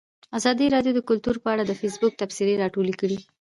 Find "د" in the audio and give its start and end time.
0.95-0.99, 1.65-1.71